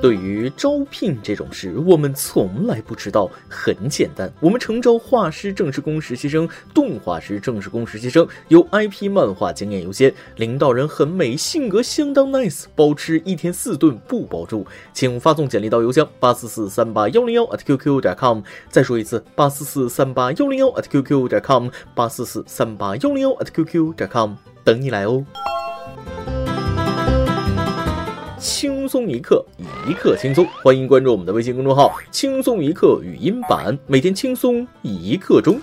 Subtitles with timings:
[0.00, 3.30] 对于招聘这种事，我们从来不知道。
[3.48, 18.40] 很简单，我们诚招画师、正式工实习生、动画师、正式工实习生，有 IP 漫画经验优先，领导人很美，性格相当 nice，包吃一天四顿不包住，请发送简历到邮箱八四四三八幺零幺 at qq 点 com。
[18.70, 24.32] 再说一次，八四四三八幺零幺 at qq 点 com，八四四三八幺零幺 at qq 点 com，
[24.64, 25.24] 等你来哦。
[28.40, 29.44] 轻松一刻，
[29.86, 30.46] 一刻轻松。
[30.64, 35.60] 欢迎关注我们的微信公众号“轻松一刻语音版”，每天轻松一刻钟。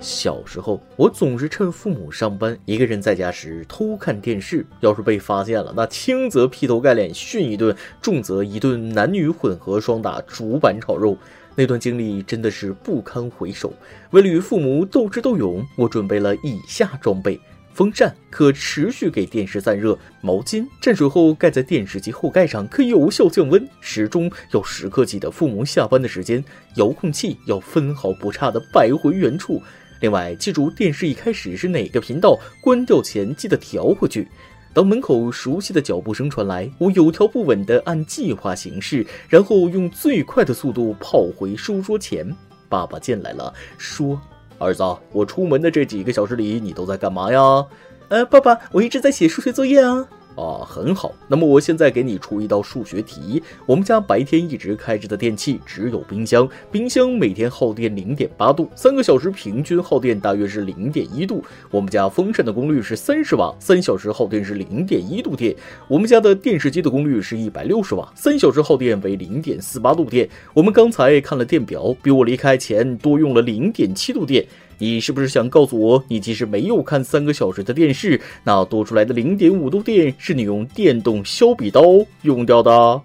[0.00, 4.64] 小时候，我总是趁父母上班，一个人在家时偷看电视。
[4.80, 11.18] 要是被发现了，那轻则劈头盖脸训一顿，重则一顿男女混合双打，竹板炒肉。
[11.54, 13.70] 那段经历真的是不堪回首。
[14.12, 17.38] 为了与父母斗智斗勇，我准备了以下装备。
[17.76, 23.68] 风扇可持续给电视散热，毛巾蘸水后盖在电视机后盖上，可有效降温。
[23.82, 26.42] 时钟要时刻记得父母下班的时间，
[26.76, 29.62] 遥控器要分毫不差的摆回原处。
[30.00, 34.26] 另外，记住电视一开始是哪个频道，关掉前记得调回去。
[34.72, 42.34] 当门口熟悉的脚步声传来，我有条不紊地按计划行事，然后用最快的速度跑回书桌前。
[42.70, 44.18] 爸爸进来了，说。
[44.58, 47.66] 儿子，我出门的这几个小时里，你都在干嘛呀？
[48.08, 50.06] 呃，爸爸，我一直在写数学作业啊。
[50.36, 51.12] 啊，很好。
[51.26, 53.42] 那么我现在给你出一道数学题。
[53.64, 61.42] 我们家白天一直开着的电器只有冰箱，冰箱每天耗电零点八度，三个小时平均耗电大约是零点一度。
[61.70, 65.56] 我们家风扇的功率是三十瓦，三小时耗电是零点一度电。
[65.88, 70.28] 我们家的电视机的功率是一百六十瓦，三小时耗电为零点四八度电。
[70.52, 74.46] 我们刚才看了电表，比我离开前多用了零点七度电。
[74.78, 81.82] 你是不是想告诉我，你即使没有看三个小时的电视，那多出来的零点五度电是你用电动削笔刀
[82.22, 83.00] 用掉的？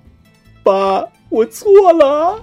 [0.64, 2.40] 爸，我错了。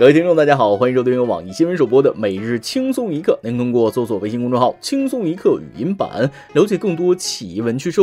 [0.00, 3.38] 各位听众，大家好，欢迎收听由网易新闻首播的《每日轻松一刻》。
[3.46, 8.00] 您通过搜索微信公众号“轻松一刻”语音版了解更多奇闻趣事。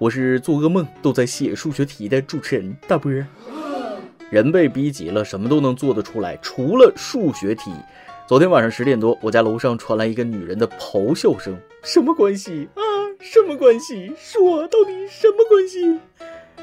[0.00, 3.12] 我是做噩梦都在写数学题的主持人大波。
[4.28, 7.70] 人被逼急了，什么都能做得出来，除了数学题。
[8.26, 12.82] 昨天晚上十点多，我家楼上传来一个女人的咆哮声：“什么关系啊？
[13.20, 14.12] 什么关系？
[14.18, 16.00] 说到底什么关系？”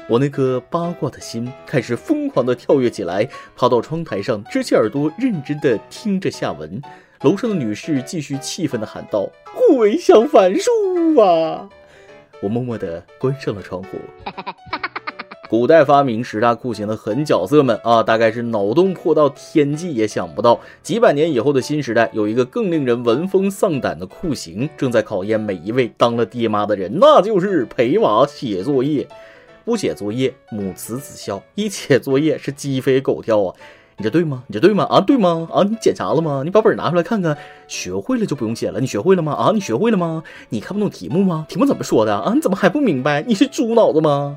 [0.06, 3.26] 我那颗八卦的心开始疯狂地跳跃起来，
[3.56, 6.80] 爬到窗台上，支起耳朵，认真地听着下文。
[7.22, 10.70] 楼上的女士继续气愤地喊道：“互为相反数
[11.18, 11.70] 啊！”
[12.42, 13.96] 我默默地关上了窗户。
[15.48, 29.08] 古代发明十大酷刑的狠角色们啊，大概是脑洞破到天际也想不到，几百年以后的新时代，有一个更令人闻风丧胆的酷刑正在考验每一位当了爹妈的人，那就是陪娃写作业。
[29.64, 33.54] 不写作业，母慈子孝；一写作业，是鸡飞狗跳啊！
[33.96, 34.42] 你这对吗？
[34.48, 34.84] 你这对吗？
[34.90, 35.48] 啊，对吗？
[35.52, 36.42] 啊，你检查了吗？
[36.44, 37.38] 你把本拿出来看看，
[37.68, 38.80] 学会了就不用写了。
[38.80, 39.32] 你学会了吗？
[39.32, 40.22] 啊，你学会了吗？
[40.50, 41.46] 你看不懂题目吗？
[41.48, 42.32] 题目怎么说的啊？
[42.34, 43.22] 你怎么还不明白？
[43.22, 44.36] 你是猪脑子吗？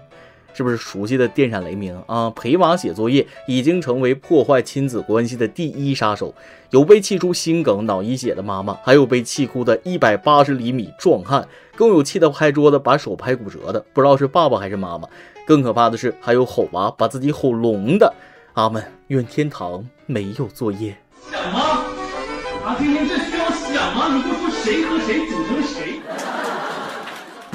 [0.57, 2.31] 是不是熟悉的电闪雷鸣啊？
[2.31, 6.33] 陪娃写作业已经成为破坏亲子关系的第一杀手。
[6.71, 15.07] 有被气出心梗脑溢血的妈妈，还有被气哭的一百八十厘米壮汉，更有气得拍桌子把手拍骨折的，不知道是爸爸还是妈妈。
[15.45, 18.11] 更可怕的是，还有吼娃把自己吼聋的。
[18.53, 20.97] 阿门，愿天堂没有作业。
[21.31, 21.59] 想吗？
[22.65, 24.15] 啊，听听这需要想吗？
[24.15, 26.01] 你不说谁和谁组成谁？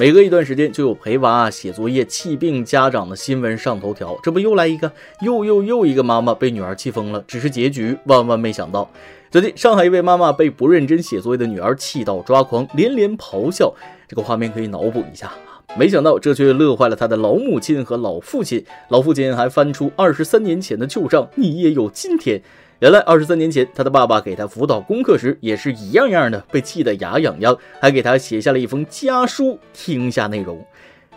[0.03, 4.91] 每隔一段时间就有陪娃写作业气病家长的新闻上头条，这不又来一个，
[5.21, 8.91] 又又又一个妈妈被女儿气疯了，只是结局万万没想到。
[9.31, 13.73] 最近上海一位妈妈被不认真写作业的女儿气到抓狂，连连咆哮，
[14.05, 15.31] 这个画面可以脑补一下
[15.77, 22.41] 没想到这却乐坏了她的老母亲和老父亲，老父亲还翻出二十三年前的旧账，你也有今天。
[22.79, 29.57] 原来二十三年前，他的爸爸给他辅导功课时也是一样样的，被气得牙痒痒，还给他写下了一封家书。
[29.71, 30.65] 听下内容。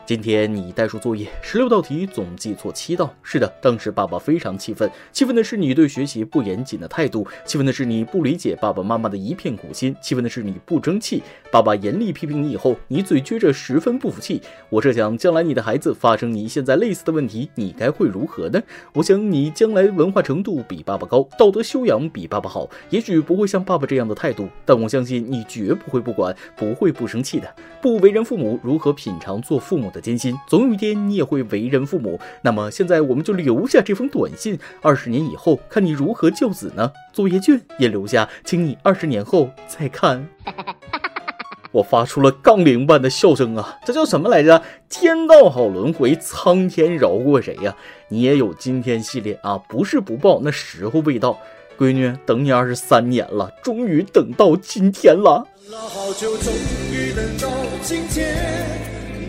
[0.06, 11.24] 今天你代数作业十六道题总计错七道，是的，当时爸爸非常气愤，气愤的是你对学习不严谨的态度，气愤的是你不理解爸爸妈妈的一片苦心，气愤的是你不争气。
[11.50, 14.40] 爸爸严厉批评你以后，你嘴撅着，十分不服气。
[14.68, 18.62] 我设想将来你的孩子发生你现在类似的问题，你该会如何呢？
[18.92, 27.52] 我想你将来文化程度比爸爸高，道德修养比爸爸好，也许不会像爸爸这样的态度，但我相信你绝不会不管，不会不生气的。
[27.82, 29.95] 不为人父母，如何品尝做父母的？
[29.96, 32.20] 的艰辛，总有一天你也会为人父母。
[32.42, 36.92] 那么现在我们就留下这封短信，二十年以后看你如何教子呢？
[37.12, 40.28] 作业卷也留下，请你二十年后再看。
[41.72, 43.78] 我发出了杠铃般的笑声啊！
[43.84, 44.62] 这叫什么来着？
[44.88, 47.74] 天道好轮回，苍天饶过谁呀？
[48.08, 49.58] 你也有今天系列啊？
[49.68, 51.38] 不是不报，那时候未到。
[51.78, 55.46] 闺女，等你二十三年了，终于等到今天了。
[55.70, 56.50] 了好久，终
[56.90, 57.50] 于等到
[57.82, 58.34] 今天，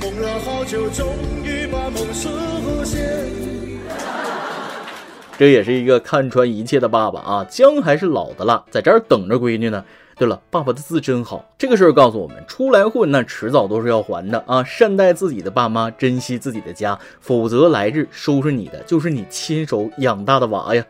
[0.10, 1.06] 梦了好久，终
[1.44, 2.30] 于把梦实
[2.86, 3.06] 现。
[5.38, 7.46] 这也是一个看穿一切的爸爸啊！
[7.50, 9.84] 姜还是老的辣，在这儿等着闺女呢。
[10.16, 11.44] 对了，爸爸的字真好。
[11.58, 14.64] 这个事儿告诉我们，出来混那迟早都是要还的啊！
[14.64, 20.82] 善待自己的爸妈，珍惜自己的家，否则来日收拾你的就是你亲手养大的娃呀。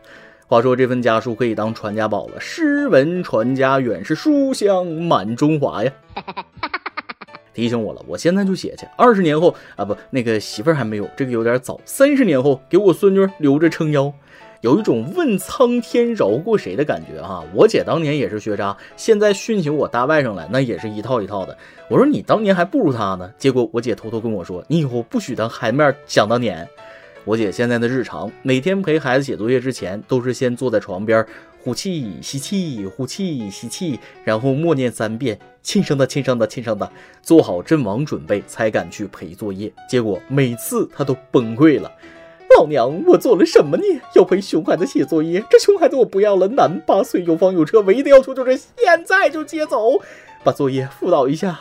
[0.46, 5.92] 话说这份家书可以当传家宝了，诗文传家远，是书香满中华呀。
[7.58, 8.86] 提醒我了，我现在就写去。
[8.96, 11.80] 二十年后啊，不，那个媳妇儿还没有，这个有点早。
[11.84, 14.12] 三十年后给我孙女留着撑腰，
[14.60, 17.42] 有一种问苍天饶过谁的感觉哈。
[17.52, 21.58] 我姐当年也是学渣，现在训起我大外甥来，那也是一套一套的。
[21.88, 26.64] 我说你当年还不如他呢，结果我姐偷偷跟我说，你以后不许当孩子面想当年。
[27.24, 31.26] 我姐现在的日常，每天陪孩子写作业之前，都是先坐在床边，
[31.60, 36.90] 呼气吸气，呼气吸气，然后默念三遍“亲生的，亲生的，亲生的”，
[37.22, 39.72] 做好阵亡准备，才敢去陪作业。
[39.88, 41.92] 结果每次他都崩溃了。
[42.56, 44.00] 老娘，我做了什么孽？
[44.14, 45.44] 要陪熊孩子写作业？
[45.50, 50.00] 这熊孩子我不要了，男，八岁，有房有车，唯一的要求就是现在就接走，
[50.42, 51.60] 把作业辅导一下。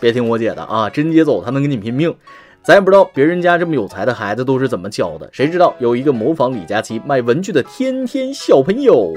[0.00, 2.16] 别听我姐的啊，真接走他能跟你拼命。
[2.62, 9.14] 咱也不知道别人家这么有才的孩子都是怎么教的，谁知道有一个模仿李佳琦卖文具的天天小朋友，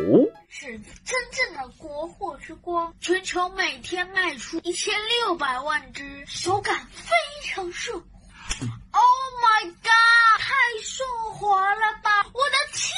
[0.48, 0.68] 是
[1.04, 4.94] 真正的国货之光，全球每天卖出一千
[5.26, 7.12] 六百万只，手感非
[7.44, 7.96] 常顺。
[7.96, 9.04] Oh
[9.42, 10.40] my god！
[10.40, 12.10] 太顺滑了吧！
[12.34, 12.92] 我的天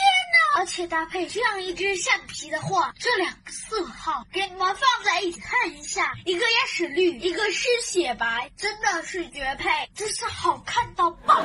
[0.55, 0.59] 哪！
[0.59, 3.31] 而且搭配这样一支橡皮的话，这两
[3.67, 11.41] 色号给你们放在一起看一下，一个也是绿，一个是雪白，真的是绝配，真是好看到爆！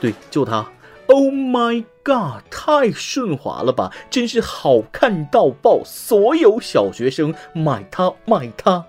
[0.00, 0.66] 对，就它。
[1.06, 2.42] Oh my god！
[2.50, 3.92] 太顺滑了吧！
[4.10, 5.82] 真是好看到爆！
[5.84, 8.84] 所有小学生买它，买它！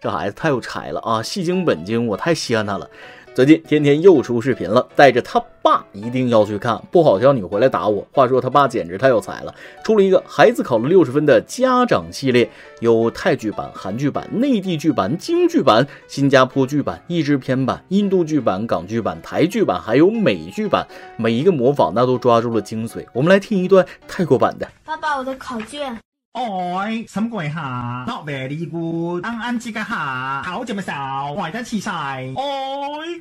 [0.00, 1.22] 这孩子太有才了啊！
[1.22, 2.90] 戏精本精，我太稀罕他了。
[3.34, 8.06] 最近天天又出视频了，带着他爸一定要去看，不好笑你回来打我。
[8.12, 9.52] 话说他爸简直太有才了，
[9.82, 12.48] 出了一个孩子考了六十分的家长系列，
[12.78, 23.04] 有泰剧版、韩剧版、内地剧版、京剧版、新加坡剧版、译制片版、印度剧版、港剧版、台剧版，还有美剧版，每一个模仿那都抓住了精髓。
[23.12, 24.68] 我们来听一段泰国版的。
[24.84, 26.03] 爸爸，我的考卷。
[26.34, 31.90] 哎，什么鬼哈？Not very good，啱啱知嘅下，考这么少，坏得黐晒。
[31.92, 32.34] 哎，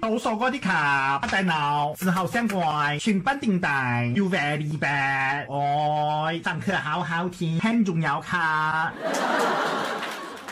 [0.01, 5.45] 倒數嗰啲卡，不大腦，之後相怪，全班定大，You very bad。
[6.25, 8.92] 哎，上课好好听，很重要卡。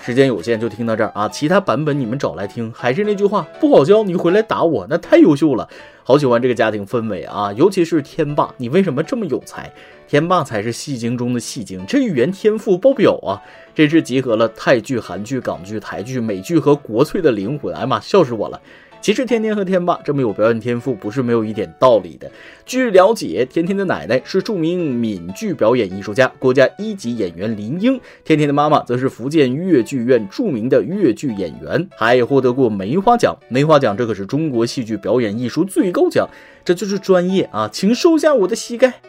[0.03, 1.29] 时间有限，就听到这儿啊！
[1.29, 2.73] 其他版本你们找来听。
[2.75, 5.69] 还是那句话，不好教你回来打我，那太优秀了。
[6.03, 7.53] 好喜欢这个家庭氛围啊！
[7.53, 9.71] 尤其是天霸，你为什么这么有才？
[10.07, 13.39] 天霸才是戏精中的戏精，这语言天赋爆表啊！
[13.75, 17.73] 真是集合了泰剧、韩剧、港剧、台剧、美剧和国粹的灵魂。
[17.75, 18.59] 哎妈，笑死我了！
[19.01, 22.29] 其实天天和天霸这么有表演天赋，不是没有一点道理的。
[22.67, 33.35] 据了解，天天的奶奶是著名闽剧表演艺术家、国家一级演员林英，天天的妈妈则是福建越剧院著名的越剧演员，还获得过梅花奖。
[33.49, 36.29] 梅花奖这可是中国戏剧表演艺术最高奖，
[36.63, 37.67] 这就是专业啊！
[37.73, 39.01] 请收下我的膝盖。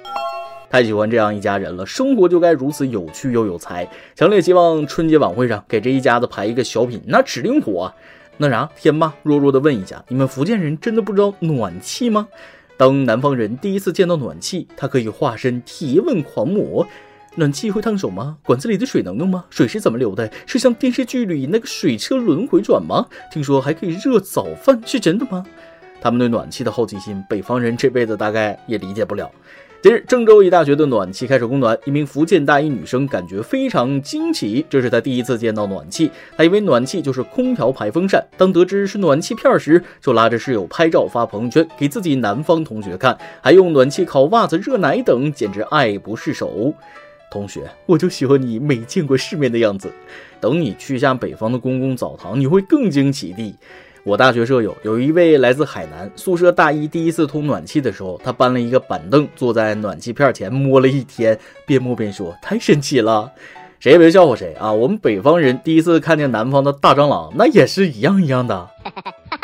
[0.71, 3.87] 太喜欢这样一家人了，生活就该如此有趣又有才。
[4.17, 7.93] 强烈希望春节晚会上给这一家子排一个小品，那指定火。
[8.39, 12.27] 那啥，天霸弱弱的问一下，你们福建人真的不知道暖气吗？
[12.77, 16.87] 当南方人第一次见到暖气，他可以化身提问狂魔。
[17.35, 18.37] 暖气会烫手吗？
[18.45, 19.45] 管子里的水能用吗？
[19.49, 20.31] 水是怎么流的？
[20.47, 23.07] 是像电视剧里那个水车轮回转吗？
[23.31, 25.47] 听说还可以热早饭，是真的吗？
[26.01, 29.31] 他们对暖气的好奇心，北方人这辈子大概也理解不了。
[29.83, 46.73] 近日，郑州一大学的暖气开始供暖，一名福建大一女生感觉非常惊奇，这是她第一次见到暖气，她以为暖气就是空调排风扇，当得知是暖气片时，就拉着室友拍照发朋友圈给自己南方同学看，还用暖气烤袜子、热奶等，简直爱不释手。
[47.29, 49.93] 同学，我就喜欢你没见过世面的样子，
[50.39, 53.53] 等你去下北方的公共澡堂，你会更惊奇的。
[54.05, 63.31] 我大学舍友有一位来自海南，宿舍大一第一次通暖气的时候，他搬了一个板凳坐在暖气片前摸了一天，边摸边说：“太神奇了。”
[63.79, 64.73] 谁也别笑话谁啊！
[64.73, 68.69] 我们北方人第一次看见南方的大蟑螂，那也是一样一样的。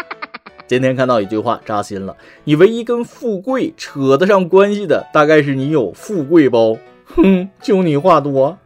[0.67, 6.77] 今天看到一句话扎心了：你唯一跟富贵扯得上关系的，大概是你有富贵包。
[7.05, 8.59] 哼，就你话多。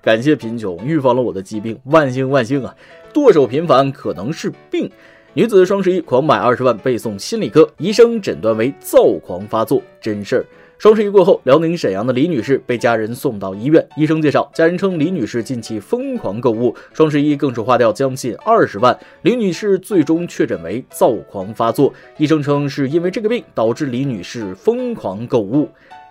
[0.00, 2.74] 感谢贫穷预防了我的疾病，万幸万幸啊！
[3.12, 4.88] 剁手频繁可能是病。
[5.34, 10.44] 女子双十一狂买二十万背诵心理科，医生诊断为躁狂发作，真事儿。
[10.76, 13.86] 双十一过后，辽宁沈阳的李女士被家人送到医院。
[13.96, 18.98] 医生介绍，家人称李女士近期疯狂购物，双十一更是花掉将近二十万。
[19.22, 25.68] 李女士最终确诊为躁狂发作，医生称是因为这个病导致李女士疯狂购物，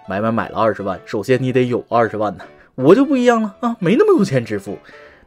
[0.07, 0.97] 买买买了二十万。
[1.05, 2.45] 首先你得有二十万呢，
[2.75, 4.77] 我就不一样了啊，没那么有钱支付。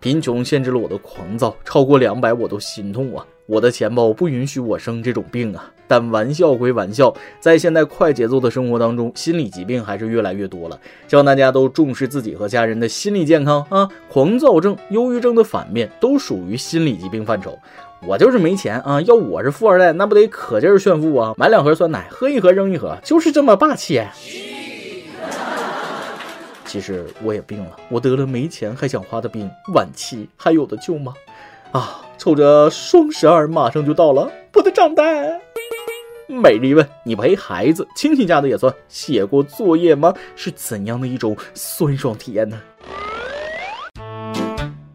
[0.02, 3.24] 贫穷限制了我的狂躁，超过两百我都心痛啊！
[3.46, 5.70] 我的钱包不允许我生这种病啊！
[5.86, 10.76] 但玩笑归玩笑，在现在快节奏的生活当中，心理疾病还是越来越多了。
[11.06, 13.88] 希望大家都重视自己和家人的心理健康啊！
[14.10, 17.56] 狂躁症、忧郁症的反面都属于心理疾病范畴。
[18.04, 19.00] 我就是没钱啊！
[19.02, 21.32] 要我是富二代，那不得可劲儿炫富啊！
[21.36, 24.02] 买两盒酸奶，喝一盒扔一盒，就是这么霸气。
[26.72, 31.12] 其实我也病了，我得了没钱还想花的病，晚期还有的救吗？
[31.70, 35.38] 啊，瞅着双十二马上就到了，我的账单。
[36.28, 40.14] 美丽问你陪孩子，亲戚家的也算，写过作业吗？
[40.34, 42.58] 是怎样的一种酸爽体验呢？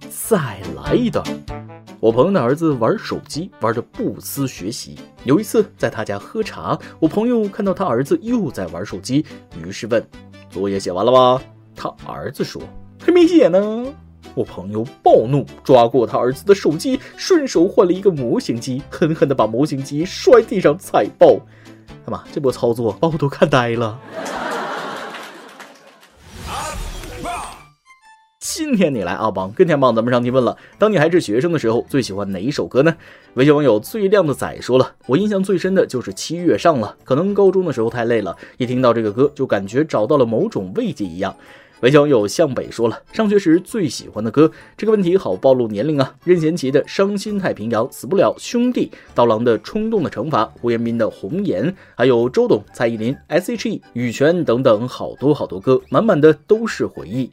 [0.10, 1.24] 再来一段。
[2.00, 9.24] 我朋友的儿子玩手机玩的不思学习，有一次在他家喝茶，我朋友看到他儿子又在玩手机，
[9.64, 10.04] 于是问：
[10.50, 11.40] 作业写完了吗？
[11.78, 12.60] 他儿子说
[13.00, 13.86] ：“还没写呢。”
[14.34, 21.40] 我朋友暴怒，抓过他儿子的手机，顺手换了一个模型机，狠狠地把模型机摔地上踩爆。
[22.04, 24.00] 他妈，这波操作把我都看呆了。
[28.40, 32.96] 今天你来阿邦跟天棒咱们上提问了：当你还是学生的时候，最喜欢哪一首歌呢？
[33.36, 41.36] 微信网友最靓的仔说了：“我印象最深的就是七月上了，可能高中的时候太累了，一听到这个歌就感觉找到了某种慰藉一样。”
[41.82, 46.16] 微信网友向北说了：“上学时最喜欢的歌，这个问题好暴露年龄啊！
[46.24, 57.30] 任贤齐的《伤心太平洋》，死不了兄弟，刀郎的《冲动的惩罚》，胡彦斌的《红颜》，还有周董、蔡依林、S.H.E、羽泉等等，好多好多歌，满满的都是回忆。”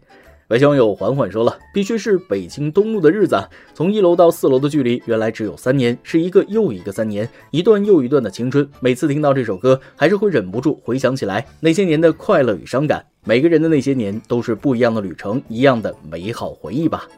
[0.54, 3.36] 白小友缓缓说了：“必须是北京东路的日子，
[3.74, 8.64] 从一楼到四楼的距离，原来只有三年，是一个又一个三年，一段又一段的青春。
[8.78, 13.04] 每次听到这首歌，还是会忍不住回想起来那些年的快乐与伤感。
[13.24, 17.08] 每个人的那些年，都是不一样的旅程，一样的美好回忆吧。”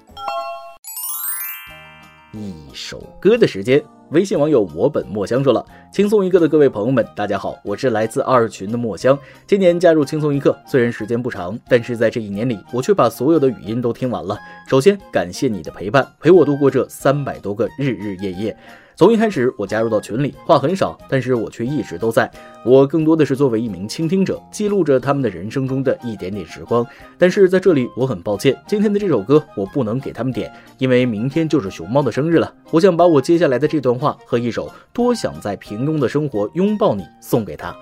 [2.32, 3.84] 一首歌的时间。
[4.10, 9.18] 微信网友我本墨香说了：“轻松一刻的各位朋友们，大家好，我是来自二群的墨香。
[9.48, 14.38] 今年加入轻松一刻，虽然时间不长，但是在这一年里，我却把所有的语音都听完了。
[14.68, 18.56] 首先感谢你的陪伴，陪我度过这三百多个日日夜夜。”
[18.98, 22.30] 从一开始，我加入到群里，话很少，但是我却一直都在。
[22.64, 26.84] 我更多的是作为一名倾听者，记录着他们的人生中的一点点时光。
[27.18, 32.50] 但是在这里，我很抱歉，今天的这首歌我不能给他们点，因为明天就是熊猫的生日了。
[32.70, 37.76] 我想把我接下来的这段话和一首《多想在平庸的生活拥抱你》送给他。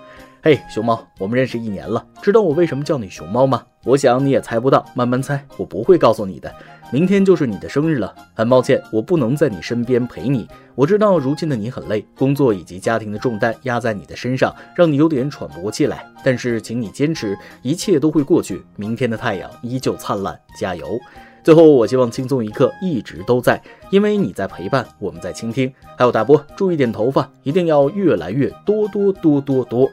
[0.47, 3.65] 嘿，熊猫，我们认识一年了，知道我为什么叫你熊猫吗？
[3.83, 6.55] 我想你也猜不到，慢慢猜，我不会告诉你的。
[6.93, 10.47] 明天就是你的生日了，很抱歉，我不能在你身边陪你。
[10.75, 16.07] 我知道如今的你很累，工作以及家庭的重担压在你的身上，让你有点喘不过气来。
[16.23, 18.63] 但是，请你坚持，一切都会过去。
[18.77, 21.01] 明天的太阳依旧灿烂，加油！
[21.43, 23.59] 最后，我希望轻松一刻一直都在，
[23.89, 25.73] 因为你在陪伴，我们在倾听。
[25.97, 29.91] 还有大波，注意点头发，一定要越来越多多多多多。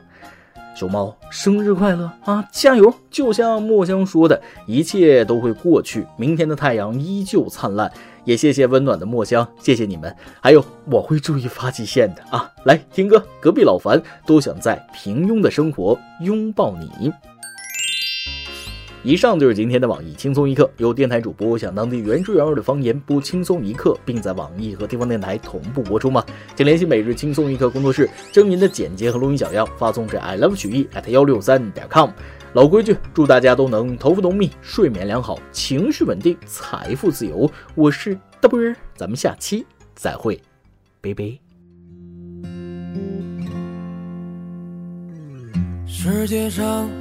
[0.75, 2.47] 熊猫生日快乐啊！
[2.51, 2.93] 加油！
[3.09, 7.91] 就像墨香说的，一切都会过去，明天的太阳依旧灿烂。
[8.23, 10.15] 也谢谢温暖的墨香，谢谢你们。
[10.39, 12.51] 还有，我会注意发际线的啊！
[12.65, 17.11] 来听歌，隔壁老樊都想在平庸的生活拥抱你。
[19.03, 26.23] 以上就是今天的网易轻松一刻，由电台主播讲当地原汁原味的方言播轻松一刻，并在网易和地方电台同步播出吗？
[26.55, 32.11] 请联系每日轻松一刻工作室，将您的简介和录音小样发送至 i love 曲艺 at 幺六三点 com。
[32.53, 37.49] 老规矩，祝大家都能头发浓密，睡眠良好，情绪稳定，财富自由。
[37.73, 39.65] 我是大波儿，咱们下期
[39.95, 40.39] 再会，
[41.01, 41.39] 拜拜。
[45.87, 47.00] 世界上。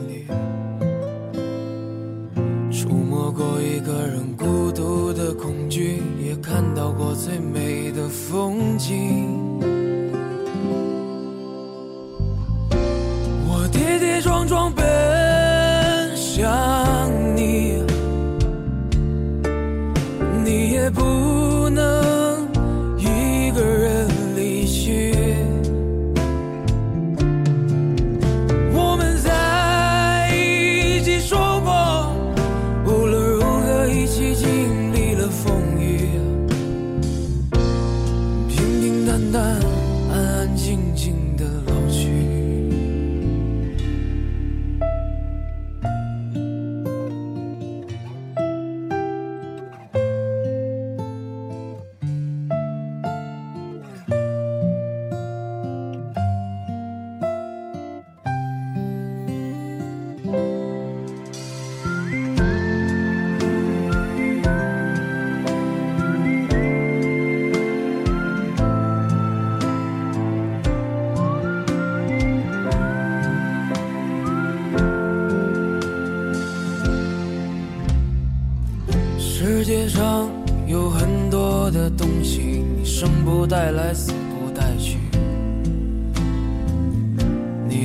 [8.31, 9.30] 风景。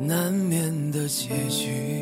[0.00, 1.97] 难免的结局。